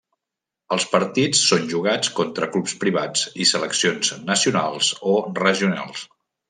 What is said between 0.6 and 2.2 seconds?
Els partits són jugats